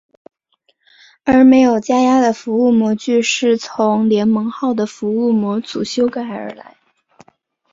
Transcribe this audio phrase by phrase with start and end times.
[1.25, 6.75] 而没有加压的服务模组是从联盟号的服务模组修改而来。